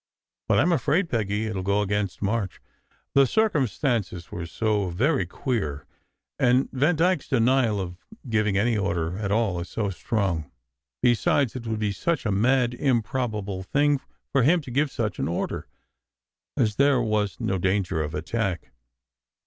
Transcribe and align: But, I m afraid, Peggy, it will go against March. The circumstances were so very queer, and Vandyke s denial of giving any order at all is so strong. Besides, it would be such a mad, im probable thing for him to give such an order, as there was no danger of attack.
But, 0.47 0.57
I 0.57 0.63
m 0.63 0.71
afraid, 0.71 1.09
Peggy, 1.11 1.45
it 1.45 1.53
will 1.53 1.61
go 1.61 1.83
against 1.83 2.23
March. 2.23 2.59
The 3.13 3.27
circumstances 3.27 4.31
were 4.31 4.47
so 4.47 4.87
very 4.89 5.27
queer, 5.27 5.85
and 6.39 6.67
Vandyke 6.71 7.19
s 7.19 7.27
denial 7.27 7.79
of 7.79 7.97
giving 8.27 8.57
any 8.57 8.75
order 8.75 9.19
at 9.19 9.31
all 9.31 9.59
is 9.59 9.69
so 9.69 9.91
strong. 9.91 10.49
Besides, 11.03 11.55
it 11.55 11.67
would 11.67 11.77
be 11.77 11.91
such 11.91 12.25
a 12.25 12.31
mad, 12.31 12.73
im 12.73 13.03
probable 13.03 13.61
thing 13.61 14.01
for 14.31 14.41
him 14.41 14.59
to 14.61 14.71
give 14.71 14.89
such 14.91 15.19
an 15.19 15.27
order, 15.27 15.67
as 16.57 16.77
there 16.77 16.99
was 16.99 17.39
no 17.39 17.59
danger 17.59 18.01
of 18.01 18.15
attack. 18.15 18.71